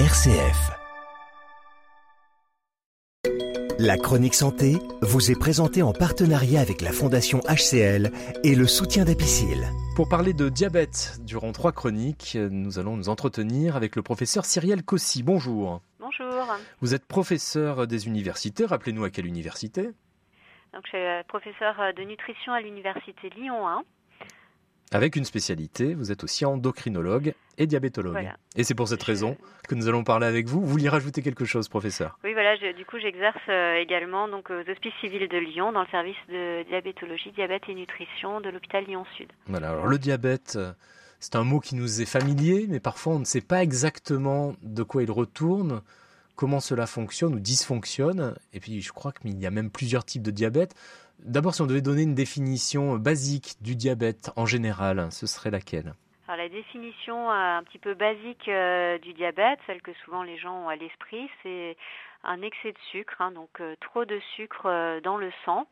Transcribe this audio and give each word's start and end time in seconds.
RCF. 0.00 0.72
La 3.78 3.96
chronique 3.96 4.34
santé 4.34 4.74
vous 5.02 5.30
est 5.30 5.38
présentée 5.38 5.82
en 5.82 5.92
partenariat 5.92 6.60
avec 6.60 6.80
la 6.80 6.90
Fondation 6.90 7.38
HCL 7.48 8.10
et 8.42 8.56
le 8.56 8.66
soutien 8.66 9.04
d'Apicil. 9.04 9.62
Pour 9.94 10.08
parler 10.08 10.32
de 10.32 10.48
diabète 10.48 11.20
durant 11.20 11.52
trois 11.52 11.70
chroniques, 11.70 12.36
nous 12.36 12.80
allons 12.80 12.96
nous 12.96 13.08
entretenir 13.08 13.76
avec 13.76 13.94
le 13.94 14.02
professeur 14.02 14.44
Cyrielle 14.44 14.82
Cossy. 14.82 15.22
Bonjour. 15.22 15.80
Bonjour. 16.00 16.44
Vous 16.80 16.96
êtes 16.96 17.06
professeur 17.06 17.86
des 17.86 18.08
universités. 18.08 18.66
Rappelez-nous 18.66 19.04
à 19.04 19.10
quelle 19.10 19.26
université? 19.26 19.90
Donc, 20.72 20.82
je 20.86 20.88
suis 20.88 21.24
professeur 21.28 21.76
de 21.96 22.02
nutrition 22.02 22.52
à 22.52 22.60
l'université 22.60 23.30
Lyon 23.36 23.68
1. 23.68 23.84
Avec 24.94 25.16
une 25.16 25.24
spécialité, 25.24 25.92
vous 25.92 26.12
êtes 26.12 26.22
aussi 26.22 26.44
endocrinologue 26.44 27.34
et 27.58 27.66
diabétologue. 27.66 28.30
Et 28.54 28.62
c'est 28.62 28.76
pour 28.76 28.86
cette 28.86 29.02
raison 29.02 29.36
que 29.68 29.74
nous 29.74 29.88
allons 29.88 30.04
parler 30.04 30.24
avec 30.24 30.46
vous. 30.46 30.60
Vous 30.60 30.68
vouliez 30.68 30.88
rajouter 30.88 31.20
quelque 31.20 31.44
chose, 31.44 31.68
professeur? 31.68 32.16
Oui, 32.22 32.32
voilà, 32.32 32.56
du 32.56 32.84
coup, 32.84 33.00
j'exerce 33.00 33.42
euh, 33.48 33.74
également 33.74 34.28
donc, 34.28 34.50
aux 34.50 34.70
Hospices 34.70 34.92
civils 35.00 35.28
de 35.28 35.36
Lyon 35.36 35.72
dans 35.72 35.80
le 35.80 35.88
service 35.88 36.14
de 36.28 36.62
diabétologie, 36.68 37.32
diabète 37.32 37.62
et 37.68 37.74
nutrition 37.74 38.40
de 38.40 38.50
l'hôpital 38.50 38.84
Lyon-Sud. 38.84 39.32
Voilà, 39.48 39.70
alors 39.70 39.88
le 39.88 39.98
diabète, 39.98 40.54
euh, 40.54 40.72
c'est 41.18 41.34
un 41.34 41.42
mot 41.42 41.58
qui 41.58 41.74
nous 41.74 42.00
est 42.00 42.06
familier, 42.06 42.66
mais 42.68 42.78
parfois 42.78 43.14
on 43.14 43.18
ne 43.18 43.24
sait 43.24 43.40
pas 43.40 43.64
exactement 43.64 44.54
de 44.62 44.84
quoi 44.84 45.02
il 45.02 45.10
retourne, 45.10 45.82
comment 46.36 46.60
cela 46.60 46.86
fonctionne 46.86 47.34
ou 47.34 47.40
dysfonctionne. 47.40 48.34
Et 48.52 48.60
puis, 48.60 48.80
je 48.80 48.92
crois 48.92 49.12
qu'il 49.12 49.38
y 49.38 49.46
a 49.46 49.50
même 49.50 49.70
plusieurs 49.70 50.04
types 50.04 50.22
de 50.22 50.30
diabète. 50.30 50.74
D'abord, 51.24 51.54
si 51.54 51.62
on 51.62 51.66
devait 51.66 51.80
donner 51.80 52.02
une 52.02 52.14
définition 52.14 52.96
basique 52.96 53.56
du 53.60 53.76
diabète 53.76 54.30
en 54.36 54.46
général, 54.46 55.08
ce 55.10 55.26
serait 55.26 55.50
laquelle? 55.50 55.94
Alors 56.26 56.38
la 56.38 56.48
définition 56.48 57.30
euh, 57.30 57.58
un 57.58 57.62
petit 57.64 57.78
peu 57.78 57.92
basique 57.92 58.48
euh, 58.48 58.96
du 58.98 59.12
diabète, 59.12 59.58
celle 59.66 59.82
que 59.82 59.92
souvent 60.04 60.22
les 60.22 60.38
gens 60.38 60.64
ont 60.64 60.68
à 60.68 60.76
l'esprit, 60.76 61.28
c'est 61.42 61.76
un 62.22 62.40
excès 62.40 62.72
de 62.72 62.78
sucre, 62.90 63.20
hein, 63.20 63.30
donc 63.30 63.50
euh, 63.60 63.76
trop 63.80 64.06
de 64.06 64.18
sucre 64.34 65.00
dans 65.02 65.18
le 65.18 65.30
sang. 65.44 65.66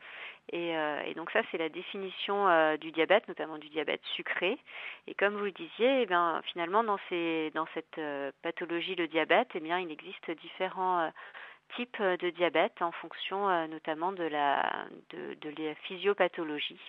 Et, 0.52 0.74
donc 1.14 1.30
ça, 1.30 1.40
c'est 1.50 1.56
la 1.56 1.68
définition 1.68 2.76
du 2.76 2.90
diabète, 2.90 3.26
notamment 3.28 3.58
du 3.58 3.68
diabète 3.68 4.02
sucré. 4.16 4.58
Et 5.06 5.14
comme 5.14 5.36
vous 5.36 5.44
le 5.44 5.52
disiez, 5.52 6.02
eh 6.02 6.06
finalement, 6.52 6.82
dans, 6.82 6.98
ces, 7.08 7.52
dans 7.54 7.66
cette 7.72 8.00
pathologie, 8.42 8.96
le 8.96 9.06
diabète, 9.06 9.48
eh 9.54 9.60
bien, 9.60 9.78
il 9.78 9.90
existe 9.90 10.30
différents 10.42 11.10
type 11.76 11.96
euh, 12.00 12.16
de 12.16 12.30
diabète 12.30 12.80
en 12.80 12.92
fonction 12.92 13.48
euh, 13.48 13.66
notamment 13.66 14.12
de 14.12 14.24
la, 14.24 14.86
de, 15.10 15.62
la 15.62 15.74
physiopathologie. 15.86 16.80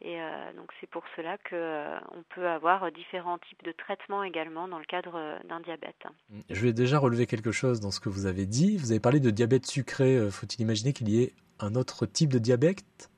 Et 0.00 0.20
euh, 0.20 0.52
donc 0.54 0.70
c'est 0.80 0.88
pour 0.88 1.04
cela 1.16 1.38
qu'on 1.38 2.22
peut 2.34 2.48
avoir 2.48 2.90
différents 2.92 3.38
types 3.38 3.62
de 3.64 3.72
traitements 3.72 4.22
également 4.24 4.68
dans 4.68 4.78
le 4.78 4.84
cadre 4.84 5.38
d'un 5.48 5.60
diabète. 5.60 6.04
Je 6.50 6.60
vais 6.60 6.72
déjà 6.72 6.98
relever 6.98 7.26
quelque 7.26 7.52
chose 7.52 7.80
dans 7.80 7.90
ce 7.90 8.00
que 8.00 8.08
vous 8.08 8.26
avez 8.26 8.46
dit. 8.46 8.76
Vous 8.78 8.90
avez 8.90 9.00
parlé 9.00 9.20
de 9.20 9.30
diabète 9.30 9.66
sucré. 9.66 10.30
Faut-il 10.30 10.60
imaginer 10.60 10.92
qu'il 10.92 11.08
y 11.08 11.22
ait 11.22 11.32
un 11.60 11.76
autre 11.76 12.06
type 12.06 12.32
de 12.32 12.38
diabète? 12.38 13.11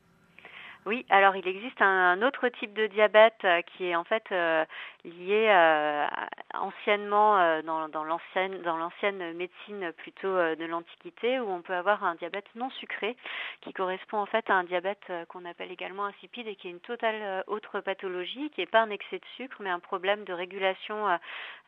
Oui, 0.87 1.07
alors 1.09 1.35
il 1.35 1.49
existe 1.49 1.81
un, 1.81 2.21
autre 2.21 2.49
type 2.49 2.75
de 2.75 2.87
diabète 2.89 3.43
euh, 3.45 3.63
qui 3.63 3.87
est 3.87 3.97
en 3.97 4.05
fait 4.05 4.25
euh, 4.33 4.67
lié 5.05 5.47
euh, 5.49 6.07
anciennement 6.53 7.63
dans, 7.63 8.05
l'ancienne 8.05 9.33
médecine 9.35 9.93
plutôt 9.97 10.29
de 10.29 10.65
l'Antiquité 10.67 11.41
où 11.41 11.49
on 11.51 11.63
peut 11.63 11.75
avoir 11.75 12.05
un 12.05 12.15
diabète 12.17 12.47
non 12.55 12.69
sucré 12.71 13.17
qui 13.63 13.73
correspond 13.73 14.19
en 14.19 14.27
fait 14.27 14.49
à 14.51 14.55
un 14.55 14.65
diabète 14.65 15.11
qu'on 15.29 15.45
appelle 15.47 15.73
également 15.73 16.05
insipide 16.05 16.47
et 16.49 16.55
qui 16.55 16.69
est 16.69 16.71
une 16.71 16.81
totale 16.81 17.45
autre 17.47 17.81
pathologie 17.81 18.51
qui 18.51 18.61
n'est 18.61 18.67
pas 18.67 18.83
un 18.83 18.91
excès 18.91 19.19
de 19.19 19.27
sucre 19.37 19.57
mais 19.61 19.71
un 19.71 19.81
problème 19.81 20.25
de 20.25 20.33
régulation 20.33 21.19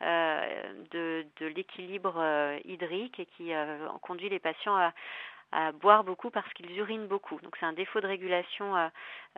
de 0.01 1.25
l'équilibre 1.41 2.23
hydrique 2.65 3.19
et 3.19 3.25
qui 3.25 3.51
conduit 4.01 4.29
les 4.29 4.39
patients 4.39 4.75
à 4.75 4.93
à 5.51 5.71
boire 5.71 6.03
beaucoup 6.03 6.29
parce 6.29 6.51
qu'ils 6.53 6.77
urinent 6.77 7.07
beaucoup. 7.07 7.39
Donc 7.41 7.55
c'est 7.59 7.65
un 7.65 7.73
défaut 7.73 8.01
de 8.01 8.07
régulation 8.07 8.75
euh, 8.75 8.87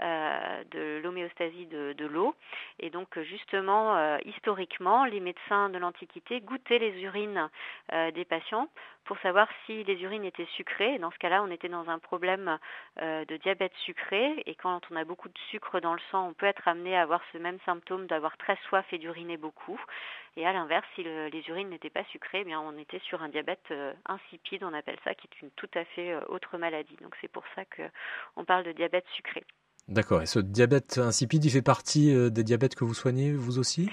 euh, 0.02 0.64
de 0.72 1.02
l'homéostasie 1.04 1.68
de, 1.68 2.06
l'eau. 2.06 2.36
Et 2.80 2.90
donc 2.90 3.20
justement, 3.20 3.96
euh, 3.96 4.18
historiquement, 4.26 5.06
les 5.06 5.20
médecins 5.20 5.70
de 5.70 5.78
l'Antiquité 5.78 6.42
goûtaient 6.42 6.80
les 6.80 7.02
urines 7.02 7.50
des 8.14 8.26
patients 8.26 8.68
pour 9.06 9.18
savoir 9.20 9.48
si 9.66 9.84
les 9.84 10.02
urines 10.04 10.24
étaient 10.24 10.48
sucrées. 10.56 11.00
dans 11.00 11.12
ce 11.12 11.18
cas-là, 11.18 11.42
on 11.44 11.50
était 11.50 11.70
dans 11.70 11.90
un 11.90 11.98
problème 11.98 12.60
de 13.02 13.38
diabète 13.38 13.74
sucré. 13.86 14.44
Et 14.46 14.56
quand 14.56 14.82
on 14.92 14.96
a 14.96 15.04
beaucoup 15.04 15.30
de 15.30 15.38
sucre 15.50 15.80
dans 15.80 15.94
le 15.94 16.00
sang, 16.12 16.28
on 16.30 16.34
peut 16.34 16.46
être 16.46 16.68
amené 16.68 16.96
à 16.96 17.02
avoir 17.02 17.22
ce 17.32 17.38
même 17.40 17.58
symptôme 17.66 18.06
d'avoir 18.08 18.38
très 18.38 18.58
soif 18.68 18.86
et 18.92 19.00
d'uriner 19.00 19.38
beaucoup. 19.38 19.80
Et 20.38 20.46
à 20.46 20.54
l'inverse, 20.54 20.86
si 20.96 21.04
les 21.04 21.44
urines 21.50 21.70
n'étaient 21.70 21.90
pas 21.90 22.04
sucrées, 22.06 22.42
eh 22.42 22.44
bien 22.44 22.60
on 22.62 22.78
était 22.78 23.00
sur 23.00 23.24
un 23.24 23.30
diabète 23.30 23.74
insipide, 24.06 24.64
on 24.64 24.74
appelle 24.74 25.00
ça, 25.04 25.16
qui 25.16 25.28
est 25.28 25.42
une 25.42 25.52
tout 25.52 25.70
à 25.74 25.84
fait 25.86 25.99
euh, 26.08 26.22
autre 26.28 26.58
maladie. 26.58 26.96
Donc 27.02 27.16
c'est 27.22 27.32
pour 27.32 27.44
ça 27.56 27.64
qu'on 27.66 28.46
parle 28.46 28.64
de 28.64 28.72
diabète 28.72 29.06
sucré. 29.16 29.44
D'accord. 29.88 30.22
Et 30.22 30.26
ce 30.26 30.40
diabète 30.40 30.98
insipide, 30.98 31.46
il 31.46 31.52
fait 31.52 31.62
partie 31.62 32.14
euh, 32.14 32.30
des 32.30 32.44
diabètes 32.44 32.76
que 32.76 32.84
vous 32.84 32.94
soignez, 32.94 33.32
vous 33.32 33.60
aussi? 33.60 33.90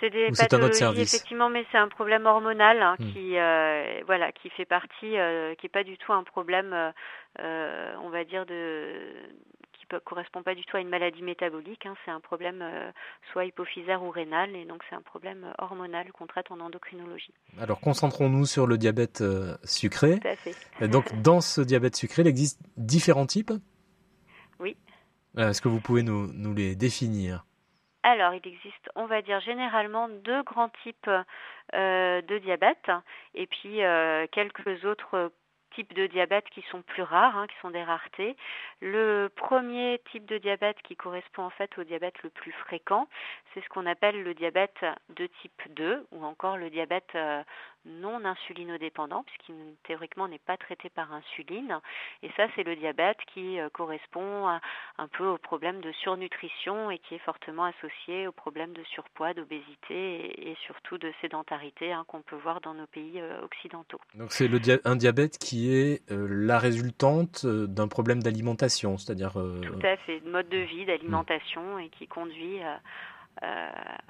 C'est 0.00 0.10
des 0.10 0.28
pathologies, 0.36 1.00
effectivement, 1.00 1.48
mais 1.48 1.64
c'est 1.72 1.78
un 1.78 1.88
problème 1.88 2.26
hormonal 2.26 2.82
hein, 2.82 2.96
hmm. 2.98 3.12
qui, 3.12 3.38
euh, 3.38 4.02
voilà, 4.04 4.30
qui 4.30 4.50
fait 4.50 4.66
partie, 4.66 5.12
qui 5.58 5.66
n'est 5.66 5.70
pas 5.72 5.84
du 5.84 5.96
tout 5.96 6.12
un 6.12 6.22
problème, 6.22 6.92
on 7.38 8.10
va 8.10 8.24
dire, 8.24 8.44
de, 8.44 8.92
ne 9.92 9.98
correspond 9.98 10.42
pas 10.42 10.54
du 10.54 10.64
tout 10.64 10.76
à 10.76 10.80
une 10.80 10.88
maladie 10.88 11.22
métabolique. 11.22 11.86
Hein. 11.86 11.94
c'est 12.04 12.10
un 12.10 12.20
problème 12.20 12.60
euh, 12.62 12.90
soit 13.32 13.44
hypophysaire 13.44 14.02
ou 14.02 14.10
rénal, 14.10 14.54
et 14.54 14.64
donc 14.64 14.82
c'est 14.88 14.96
un 14.96 15.02
problème 15.02 15.44
euh, 15.44 15.52
hormonal 15.58 16.12
qu'on 16.12 16.26
traite 16.26 16.50
en 16.50 16.60
endocrinologie. 16.60 17.32
Alors 17.60 17.80
concentrons-nous 17.80 18.46
sur 18.46 18.66
le 18.66 18.78
diabète 18.78 19.20
euh, 19.20 19.56
sucré. 19.64 20.20
Tout 20.20 20.28
à 20.28 20.36
fait. 20.36 20.88
Donc 20.88 21.20
dans 21.22 21.40
ce 21.40 21.60
diabète 21.60 21.96
sucré, 21.96 22.22
il 22.22 22.28
existe 22.28 22.60
différents 22.76 23.26
types? 23.26 23.52
Oui. 24.58 24.76
Est-ce 25.36 25.60
que 25.60 25.68
vous 25.68 25.80
pouvez 25.80 26.02
nous, 26.02 26.32
nous 26.32 26.54
les 26.54 26.76
définir? 26.76 27.44
Alors, 28.02 28.32
il 28.32 28.46
existe, 28.46 28.88
on 28.94 29.06
va 29.06 29.20
dire 29.20 29.40
généralement 29.40 30.08
deux 30.08 30.42
grands 30.44 30.70
types 30.82 31.10
de 31.74 32.38
diabète 32.38 32.90
et 33.34 33.46
puis 33.46 33.80
quelques 34.32 34.84
autres 34.84 35.32
types 35.76 35.94
de 35.94 36.06
diabète 36.06 36.46
qui 36.50 36.62
sont 36.70 36.82
plus 36.82 37.02
rares, 37.02 37.36
hein, 37.36 37.46
qui 37.46 37.54
sont 37.60 37.70
des 37.70 37.84
raretés. 37.84 38.36
Le 38.80 39.28
premier 39.36 40.00
type 40.10 40.26
de 40.26 40.38
diabète 40.38 40.78
qui 40.82 40.96
correspond 40.96 41.44
en 41.44 41.50
fait 41.50 41.70
au 41.78 41.84
diabète 41.84 42.20
le 42.24 42.30
plus 42.30 42.52
fréquent, 42.52 43.06
c'est 43.54 43.62
ce 43.62 43.68
qu'on 43.68 43.86
appelle 43.86 44.22
le 44.22 44.34
diabète 44.34 44.84
de 45.10 45.28
type 45.42 45.62
2 45.76 46.06
ou 46.12 46.24
encore 46.24 46.56
le 46.56 46.70
diabète 46.70 47.14
euh, 47.14 47.42
non 47.84 48.24
insulinodépendant, 48.24 49.22
puisqu'il 49.22 49.54
théoriquement 49.84 50.28
n'est 50.28 50.38
pas 50.38 50.56
traité 50.56 50.90
par 50.90 51.12
insuline. 51.12 51.78
Et 52.22 52.30
ça, 52.36 52.46
c'est 52.54 52.64
le 52.64 52.74
diabète 52.76 53.18
qui 53.32 53.60
euh, 53.60 53.68
correspond 53.70 54.48
un 54.48 55.08
peu 55.08 55.26
au 55.26 55.38
problème 55.38 55.80
de 55.80 55.92
surnutrition 55.92 56.90
et 56.90 56.98
qui 56.98 57.14
est 57.14 57.24
fortement 57.24 57.64
associé 57.64 58.26
au 58.26 58.32
problème 58.32 58.72
de 58.72 58.82
surpoids, 58.84 59.34
d'obésité 59.34 60.50
et, 60.50 60.56
surtout 60.66 60.98
de 60.98 61.12
sédentarité 61.20 61.92
hein, 61.92 62.04
qu'on 62.08 62.22
peut 62.22 62.36
voir 62.36 62.60
dans 62.60 62.74
nos 62.74 62.86
pays 62.86 63.20
euh, 63.20 63.42
occidentaux. 63.42 64.00
Donc 64.14 64.32
c'est 64.32 64.48
un 64.84 64.96
diabète 64.96 65.38
qui 65.38 65.65
est 65.72 66.02
euh, 66.10 66.26
la 66.30 66.58
résultante 66.58 67.46
d'un 67.46 67.88
problème 67.88 68.22
d'alimentation, 68.22 68.98
c'est-à-dire... 68.98 69.32
Tout 69.32 69.86
à 69.86 69.96
fait, 69.98 70.20
de 70.20 70.30
mode 70.30 70.48
de 70.48 70.58
vie, 70.58 70.84
d'alimentation 70.84 71.78
et 71.78 71.88
qui 71.90 72.06
conduit 72.06 72.60
euh, 73.42 73.68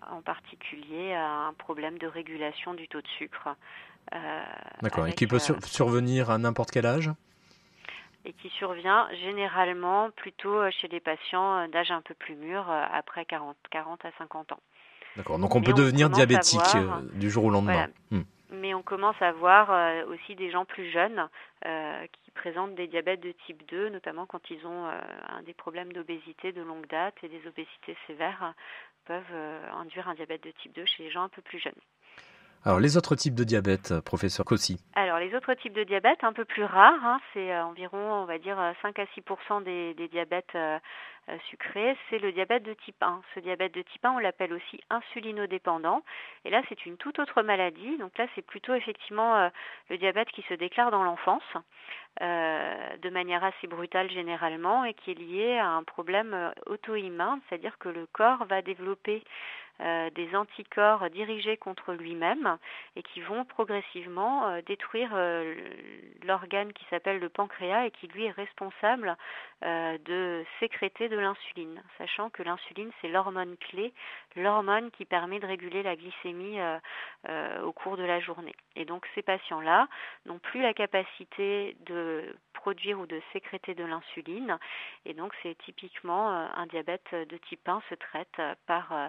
en 0.09 0.23
particulier 0.23 1.13
à 1.13 1.49
un 1.49 1.53
problème 1.53 1.99
de 1.99 2.07
régulation 2.07 2.75
du 2.75 2.87
taux 2.87 3.01
de 3.01 3.09
sucre. 3.19 3.49
Euh, 4.15 4.45
D'accord, 4.83 5.09
et 5.09 5.15
qui 5.15 5.27
peut 5.27 5.41
euh, 5.51 5.61
survenir 5.65 6.31
à 6.31 6.39
n'importe 6.39 6.71
quel 6.71 6.87
âge? 6.87 7.11
Et 8.25 8.33
qui 8.35 8.49
survient 8.51 9.09
généralement 9.25 10.11
plutôt 10.13 10.71
chez 10.71 10.87
les 10.87 11.01
patients 11.01 11.67
d'âge 11.69 11.91
un 11.91 12.03
peu 12.03 12.15
plus 12.15 12.37
mûr, 12.37 12.71
après 12.71 13.25
40, 13.25 13.57
40 13.71 14.05
à 14.05 14.11
50 14.19 14.53
ans. 14.53 14.61
D'accord, 15.17 15.41
donc 15.41 15.55
on 15.57 15.63
peut 15.63 15.73
devenir 15.73 16.09
diabétique 16.09 16.77
du 17.15 17.29
jour 17.29 17.47
au 17.47 17.51
lendemain. 17.51 17.89
Hmm. 18.13 18.23
On 18.77 18.83
commence 18.83 19.21
à 19.21 19.33
voir 19.33 20.07
aussi 20.09 20.35
des 20.35 20.51
gens 20.51 20.65
plus 20.65 20.91
jeunes 20.91 21.29
qui 21.65 22.31
présentent 22.33 22.75
des 22.75 22.87
diabètes 22.87 23.21
de 23.21 23.33
type 23.47 23.67
2, 23.69 23.89
notamment 23.89 24.27
quand 24.27 24.51
ils 24.51 24.65
ont 24.67 24.89
des 25.45 25.55
problèmes 25.55 25.93
d'obésité 25.93 26.53
de 26.53 26.63
longue 26.63 26.87
date 26.87 27.15
et 27.23 27.29
des 27.29 27.47
obésités 27.47 27.97
sévères 28.07 28.55
peuvent 29.07 29.23
euh, 29.33 29.61
induire 29.73 30.09
un 30.09 30.15
diabète 30.15 30.45
de 30.45 30.53
type 30.63 30.75
2 30.75 30.85
chez 30.85 31.05
les 31.05 31.11
gens 31.11 31.23
un 31.23 31.29
peu 31.29 31.43
plus 31.43 31.59
jeunes. 31.59 31.73
Alors 32.65 32.81
les 32.81 32.97
autres 32.97 33.15
types 33.15 33.35
de 33.35 33.45
diabète, 33.45 33.93
euh, 33.93 34.01
professeur 34.01 34.45
Cossi 34.45 34.79
les 35.27 35.35
autres 35.35 35.55
types 35.55 35.73
de 35.73 35.83
diabète, 35.83 36.23
un 36.23 36.33
peu 36.33 36.45
plus 36.45 36.65
rares, 36.65 37.05
hein, 37.05 37.21
c'est 37.33 37.53
euh, 37.53 37.65
environ, 37.65 37.99
on 37.99 38.27
va 38.27 38.39
dire, 38.39 38.57
5 38.83 38.99
à 38.99 39.07
6 39.07 39.23
des, 39.65 39.95
des 39.95 40.09
diabètes 40.09 40.57
sucrés, 41.51 41.97
c'est 42.09 42.21
le 42.21 42.31
diabète 42.31 42.63
de 42.63 42.75
type 42.75 43.03
1. 43.03 43.21
Ce 43.35 43.41
diabète 43.41 43.75
de 43.75 43.83
type 43.83 44.05
1, 44.05 44.13
on 44.13 44.19
l'appelle 44.19 44.53
aussi 44.53 44.81
insulinodépendant. 44.91 46.03
Et 46.45 46.51
là, 46.51 46.63
c'est 46.69 46.87
une 46.87 46.97
toute 46.97 47.19
autre 47.19 47.43
maladie. 47.43 47.99
Donc 47.99 48.17
là, 48.19 48.27
c'est 48.35 48.47
plutôt 48.47 48.75
effectivement 48.75 49.51
le 49.91 49.99
diabète 49.99 50.29
qui 50.29 50.43
se 50.43 50.55
déclare 50.55 50.93
dans 50.93 51.03
l'enfance, 51.03 51.43
de 52.21 53.11
manière 53.11 53.43
assez 53.43 53.67
brutale 53.67 54.09
généralement, 54.11 54.85
et 54.85 54.95
qui 54.95 55.11
est 55.11 55.19
lié 55.19 55.59
à 55.59 55.71
un 55.71 55.83
problème 55.83 56.53
auto-immun, 56.67 57.41
c'est-à-dire 57.49 57.77
que 57.79 57.89
le 57.89 58.07
corps 58.13 58.45
va 58.45 58.63
développer 58.63 59.25
des 59.81 60.35
anticorps 60.35 61.11
dirigés 61.11 61.57
contre 61.57 61.93
lui-même 61.93 62.59
et 62.97 63.03
qui 63.03 63.21
vont 63.21 63.45
progressivement 63.45 64.61
détruire 64.63 65.11
l'organe 66.25 66.73
qui 66.73 66.85
s'appelle 66.91 67.19
le 67.19 67.29
pancréas 67.29 67.87
et 67.87 67.91
qui 67.91 68.07
lui 68.09 68.25
est 68.25 68.31
responsable 68.31 69.17
de 69.63 70.45
sécréter 70.61 71.09
de 71.09 71.19
l'insuline, 71.19 71.83
sachant 71.99 72.31
que 72.31 72.43
l'insuline 72.43 72.91
c'est 73.01 73.09
l'hormone 73.09 73.57
clé, 73.59 73.93
l'hormone 74.35 74.91
qui 74.93 75.05
permet 75.05 75.41
de 75.41 75.47
réguler 75.47 75.83
la 75.83 75.97
glycémie 75.97 76.59
au 77.63 77.73
cours 77.73 77.97
de 77.97 78.05
la 78.05 78.21
journée. 78.21 78.55
Et 78.77 78.85
donc 78.85 79.07
ces 79.15 79.23
patients-là 79.23 79.89
n'ont 80.25 80.39
plus 80.39 80.63
la 80.63 80.75
capacité 80.75 81.77
de 81.87 82.35
produire 82.67 82.99
ou 82.99 83.07
de 83.07 83.23
sécréter 83.33 83.75
de 83.75 83.85
l'insuline. 83.85 84.59
Et 85.05 85.15
donc 85.15 85.33
c'est 85.41 85.57
typiquement 85.65 86.33
euh, 86.33 86.49
un 86.57 86.67
diabète 86.67 87.07
de 87.13 87.37
type 87.49 87.69
1 87.69 87.81
se 87.89 87.95
traite 87.95 88.41
par 88.67 88.91
euh, 88.91 89.07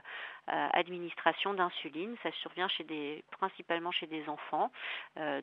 euh, 0.49 0.67
administration 0.73 1.55
d'insuline. 1.55 2.15
Ça 2.21 2.29
survient 2.43 2.67
chez 2.67 2.83
des, 2.83 3.23
principalement 3.31 3.91
chez 3.91 4.05
des 4.05 4.29
enfants, 4.29 4.71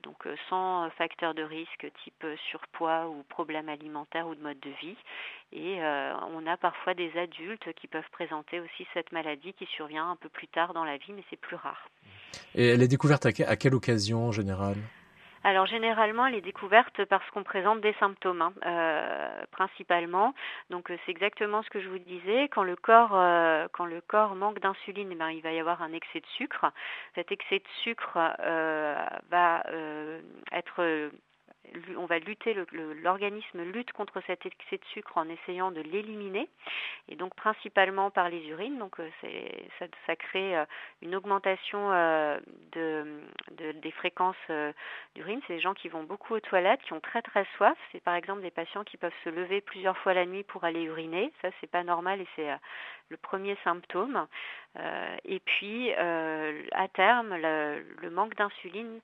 donc 0.03 0.29
sans 0.49 0.89
facteur 0.91 1.35
de 1.35 1.43
risque 1.43 1.87
type 2.05 2.25
surpoids 2.51 3.09
ou 3.09 3.25
problème 3.25 3.69
alimentaire 3.69 4.29
ou 4.29 4.35
de 4.37 4.41
mode 4.41 4.61
de 4.61 4.71
vie. 4.81 4.97
Et 5.53 5.81
on 6.37 6.47
a 6.47 6.57
parfois 6.57 6.95
des 6.95 7.13
adultes 7.19 7.73
qui 7.75 7.87
peuvent 7.87 8.11
présenter 8.13 8.61
aussi 8.61 8.87
cette 8.95 9.13
maladie 9.13 9.53
qui 9.55 9.67
survient 9.67 10.09
un 10.11 10.17
peu 10.17 10.29
plus 10.29 10.49
tard 10.49 10.73
dans 10.73 10.85
la 10.85 10.97
vie, 10.97 11.13
mais 11.13 11.25
c'est 11.29 11.41
plus 11.41 11.57
rare. 11.57 11.89
Et 12.55 12.69
elle 12.69 12.83
est 12.83 12.89
découverte 12.89 13.27
à 13.27 13.57
quelle 13.57 13.75
occasion 13.75 14.29
en 14.29 14.33
général? 14.33 14.77
Alors 15.45 15.67
généralement, 15.67 16.27
elle 16.27 16.37
est 16.37 16.41
découverte 16.41 17.05
parce 17.05 17.29
qu'on 17.31 17.43
présente 17.43 17.83
des 17.83 17.93
symptômes, 18.01 18.41
hein, 18.41 18.55
euh, 18.65 19.45
principalement. 19.51 20.35
Donc 20.71 20.91
euh, 20.91 20.97
c'est 21.05 21.13
exactement 21.13 21.63
ce 21.63 21.69
que 21.69 21.81
je 21.81 21.89
vous 21.91 21.99
disais. 21.99 22.49
Quand 22.49 22.63
le 22.63 22.77
corps, 22.77 23.15
euh, 23.15 23.69
quand 23.73 23.85
le 23.85 24.01
corps 24.01 24.37
manque 24.37 24.59
d'insuline, 24.61 25.11
eh 25.13 25.15
ben, 25.15 25.29
il 25.31 25.43
va 25.43 25.53
y 25.53 25.61
avoir 25.61 25.83
un 25.83 25.93
excès 25.93 26.21
de 26.21 26.27
sucre. 26.39 26.65
Cet 27.15 27.31
excès 27.31 27.59
de 27.59 27.69
sucre 27.83 28.19
va 29.31 29.63
être 30.51 31.11
on 31.97 32.07
va 32.07 32.19
lutter, 32.19 32.55
l'organisme 33.03 33.63
lutte 33.63 33.93
contre 33.93 34.21
cet 34.27 34.47
excès 34.47 34.79
de 34.79 34.85
sucre 34.93 35.17
en 35.17 35.29
essayant 35.29 35.71
de 35.71 35.81
l'éliminer, 35.81 36.49
et 37.09 37.17
donc 37.17 37.35
principalement 37.35 38.11
par 38.11 38.29
les 38.29 38.47
urines. 38.49 38.79
Donc 38.79 39.01
euh, 39.01 39.09
ça, 40.07 40.17
crée 40.17 40.57
euh, 40.57 40.65
une 41.03 41.15
augmentation 41.15 41.93
euh, 41.93 42.39
de, 42.73 43.05
des 43.73 43.91
fréquences 43.93 44.37
d'urine. 45.15 45.41
C'est 45.47 45.55
des 45.55 45.61
gens 45.61 45.75
qui 45.75 45.89
vont 45.89 46.05
beaucoup 46.05 46.35
aux 46.35 46.41
toilettes, 46.41 46.83
qui 46.83 46.93
ont 46.93 47.01
très 47.01 47.23
très 47.23 47.47
soif. 47.57 47.77
C'est 47.93 48.03
par 48.03 48.15
exemple 48.15 48.43
des 48.43 48.51
patients 48.51 48.85
qui 48.85 48.97
peuvent 48.97 49.13
se 49.25 49.31
lever 49.31 49.61
plusieurs 49.61 49.97
fois 49.99 50.15
la 50.15 50.27
nuit 50.27 50.45
pour 50.45 50.65
aller 50.65 50.83
uriner. 50.83 51.33
Ça 51.43 51.49
c'est 51.61 51.71
pas 51.71 51.83
normal 51.83 52.21
et 52.21 52.27
c'est 52.37 52.49
le 53.09 53.17
premier 53.17 53.57
symptôme. 53.65 54.27
et 55.25 55.41
puis 55.41 55.93
à 55.93 56.89
terme, 56.95 57.37
le 57.37 58.11
manque 58.11 58.35
d'insuline 58.37 59.01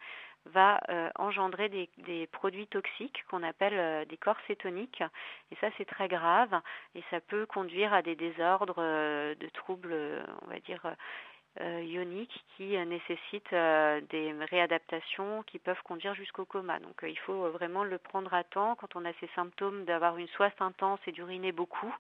va 0.47 0.81
euh, 0.89 1.11
engendrer 1.17 1.69
des, 1.69 2.27
produits 2.29 2.67
toxiques 2.67 3.25
qu'on 3.29 3.43
appelle 3.43 3.75
euh, 3.75 4.05
des 4.05 4.17
corps 4.17 4.41
cétoniques. 4.47 5.03
Et 5.51 5.57
ça, 5.61 5.69
c'est 5.77 5.85
très 5.85 6.09
grave 6.09 6.61
et 6.95 7.03
ça 7.11 7.21
peut 7.21 7.47
conduire 7.47 7.93
à 7.93 8.03
des 8.03 8.17
désordres 8.17 8.77
euh, 8.79 9.35
de 9.35 9.49
troubles, 9.49 9.95
on 10.43 10.51
va 10.51 10.61
dire, 10.61 10.83
ioniques 11.59 12.45
qui 12.57 12.77
nécessitent 12.87 13.51
des 13.51 14.33
réadaptations 14.51 15.43
qui 15.43 15.59
peuvent 15.59 15.83
conduire 15.83 16.15
jusqu'au 16.15 16.45
coma. 16.45 16.79
Donc 16.79 17.01
il 17.03 17.19
faut 17.19 17.51
vraiment 17.51 17.83
le 17.83 17.99
prendre 17.99 18.33
à 18.33 18.45
temps 18.45 18.77
quand 18.77 18.95
on 18.95 19.05
a 19.05 19.13
ces 19.15 19.29
symptômes 19.35 19.85
d'avoir 19.85 20.17
une 20.17 20.29
soif 20.29 20.55
intense 20.61 21.01
et 21.09 21.13
d'uriner 21.13 21.51
beaucoup, 21.51 21.93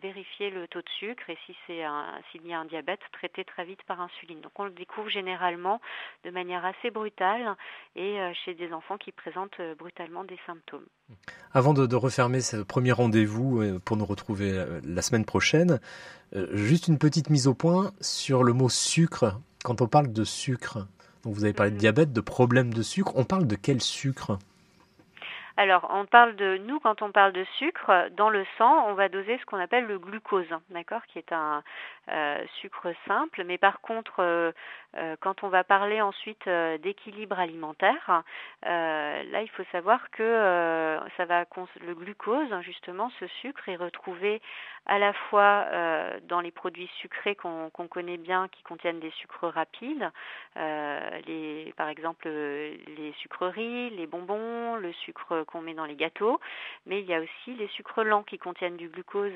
vérifier 0.00 0.50
le 0.50 0.68
taux 0.68 0.80
de 0.80 0.88
sucre 0.98 1.28
et 1.28 1.36
si 1.46 1.56
c'est 1.66 1.82
s'il 2.30 2.46
y 2.46 2.52
a 2.52 2.60
un 2.60 2.64
diabète, 2.64 3.00
traiter 3.12 3.44
très 3.44 3.64
vite 3.64 3.82
par 3.86 4.00
insuline. 4.00 4.40
Donc 4.40 4.52
on 4.56 4.64
le 4.64 4.70
découvre 4.70 5.08
généralement 5.08 5.80
de 6.24 6.30
manière 6.30 6.64
assez 6.64 6.90
brutale 6.90 7.56
et 7.96 8.18
chez 8.44 8.54
des 8.54 8.72
enfants 8.72 8.96
qui 8.96 9.12
présentent 9.12 9.60
brutalement 9.78 10.24
des 10.24 10.38
symptômes. 10.46 10.86
Avant 11.52 11.74
de, 11.74 11.86
de 11.86 11.96
refermer 11.96 12.40
ce 12.40 12.58
premier 12.58 12.92
rendez-vous 12.92 13.80
pour 13.80 13.96
nous 13.96 14.06
retrouver 14.06 14.64
la 14.84 15.02
semaine 15.02 15.24
prochaine, 15.24 15.80
euh, 16.34 16.46
juste 16.52 16.88
une 16.88 16.98
petite 16.98 17.30
mise 17.30 17.46
au 17.46 17.54
point 17.54 17.92
sur 18.00 18.44
le 18.44 18.52
mot 18.52 18.68
sucre. 18.68 19.40
Quand 19.64 19.80
on 19.80 19.88
parle 19.88 20.12
de 20.12 20.24
sucre, 20.24 20.86
donc 21.22 21.34
vous 21.34 21.44
avez 21.44 21.52
parlé 21.52 21.70
de 21.70 21.76
mhm. 21.76 21.80
diabète, 21.80 22.12
de 22.12 22.20
problème 22.20 22.72
de 22.72 22.82
sucre, 22.82 23.12
on 23.16 23.24
parle 23.24 23.46
de 23.46 23.56
quel 23.56 23.80
sucre? 23.80 24.38
Alors, 25.56 25.86
on 25.90 26.06
parle 26.06 26.36
de 26.36 26.58
nous 26.58 26.80
quand 26.80 27.02
on 27.02 27.12
parle 27.12 27.32
de 27.32 27.44
sucre 27.58 28.08
dans 28.12 28.30
le 28.30 28.44
sang, 28.56 28.86
on 28.88 28.94
va 28.94 29.08
doser 29.08 29.38
ce 29.38 29.44
qu'on 29.46 29.58
appelle 29.58 29.86
le 29.86 29.98
glucose, 29.98 30.48
d'accord, 30.70 31.04
qui 31.06 31.18
est 31.18 31.32
un 31.32 31.62
euh, 32.10 32.44
sucre 32.60 32.92
simple. 33.06 33.44
Mais 33.44 33.58
par 33.58 33.80
contre, 33.80 34.20
euh, 34.20 34.52
euh, 34.96 35.16
quand 35.20 35.44
on 35.44 35.48
va 35.48 35.62
parler 35.62 36.00
ensuite 36.00 36.48
d'équilibre 36.82 37.38
alimentaire, 37.38 38.22
là, 38.62 39.42
il 39.42 39.50
faut 39.50 39.64
savoir 39.70 40.10
que 40.10 40.98
ça 41.16 41.24
va 41.24 41.44
le 41.80 41.94
glucose, 41.94 42.48
justement, 42.62 43.10
ce 43.20 43.26
sucre 43.40 43.68
est 43.68 43.76
retrouvé 43.76 44.40
à 44.86 44.98
la 44.98 45.12
fois 45.12 45.66
dans 46.22 46.40
les 46.40 46.50
produits 46.50 46.90
sucrés 47.00 47.36
qu'on 47.36 47.70
connaît 47.70 48.16
bien, 48.16 48.48
qui 48.48 48.62
contiennent 48.62 48.98
des 48.98 49.10
sucres 49.12 49.48
rapides, 49.48 50.10
par 50.54 51.88
exemple 51.88 52.28
les 52.28 53.12
sucreries, 53.18 53.90
les 53.90 54.06
bonbons, 54.06 54.76
le 54.76 54.92
sucre 54.92 55.39
qu'on 55.44 55.60
met 55.60 55.74
dans 55.74 55.86
les 55.86 55.96
gâteaux, 55.96 56.40
mais 56.86 57.00
il 57.00 57.06
y 57.06 57.14
a 57.14 57.20
aussi 57.20 57.54
les 57.58 57.68
sucres 57.68 58.04
lents 58.04 58.22
qui 58.22 58.38
contiennent 58.38 58.76
du 58.76 58.88
glucose, 58.88 59.32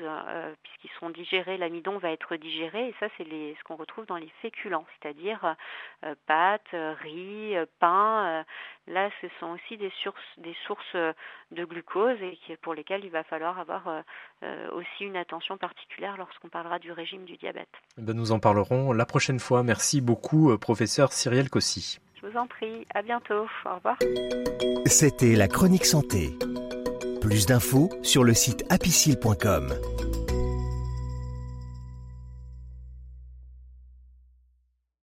puisqu'ils 0.63 0.99
sont 0.99 1.09
digérés, 1.09 1.57
l'amidon 1.57 1.97
va 1.97 2.11
être 2.11 2.35
digéré 2.35 2.89
et 2.89 2.95
ça 2.99 3.07
c'est 3.17 3.25
ce 3.25 3.63
qu'on 3.63 3.75
retrouve 3.75 4.05
dans 4.05 4.17
les 4.17 4.31
féculents, 4.41 4.85
c'est-à-dire 4.99 5.55
euh, 6.03 6.15
pâtes, 6.27 6.75
riz, 7.01 7.55
pain. 7.79 8.25
Euh, 8.25 8.43
là, 8.87 9.09
ce 9.21 9.27
sont 9.39 9.47
aussi 9.47 9.77
des 9.77 9.91
sources, 10.03 10.19
des 10.37 10.55
sources 10.65 10.95
de 10.95 11.65
glucose 11.65 12.17
et 12.21 12.57
pour 12.61 12.73
lesquelles 12.73 13.03
il 13.03 13.11
va 13.11 13.23
falloir 13.23 13.59
avoir 13.59 14.03
euh, 14.43 14.71
aussi 14.71 15.05
une 15.05 15.17
attention 15.17 15.57
particulière 15.57 16.17
lorsqu'on 16.17 16.49
parlera 16.49 16.79
du 16.79 16.91
régime 16.91 17.25
du 17.25 17.37
diabète. 17.37 17.69
Eh 17.97 18.01
ben, 18.01 18.15
nous 18.15 18.31
en 18.31 18.39
parlerons 18.39 18.91
la 18.93 19.05
prochaine 19.05 19.39
fois. 19.39 19.63
Merci 19.63 20.01
beaucoup, 20.01 20.57
professeur 20.57 21.11
Cyrielle 21.13 21.49
Cossy. 21.49 21.99
Vous 22.35 22.41
en 22.41 22.47
prie. 22.47 22.85
À 22.93 23.01
bientôt. 23.01 23.47
Au 23.65 23.75
revoir. 23.75 23.97
C'était 24.85 25.35
la 25.35 25.47
chronique 25.47 25.85
santé. 25.85 26.37
Plus 27.21 27.45
d'infos 27.45 27.89
sur 28.03 28.23
le 28.23 28.33
site 28.33 28.65
apicile.com. 28.69 29.73